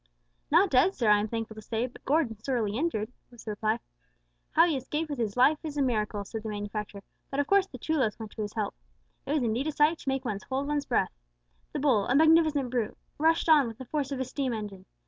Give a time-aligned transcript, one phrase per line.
[0.49, 3.51] "Not dead, sir, I am thankful to say, but gored and sorely injured," was the
[3.51, 3.79] reply.
[4.49, 7.77] "How he escaped with life is a miracle," said the manufacturer; "but of course the
[7.77, 8.73] chulos went to his help.
[9.27, 11.11] It was indeed a sight to make one hold one's breath!
[11.71, 14.87] The bull, a magnificent brute, rushed on with the force of a steam engine.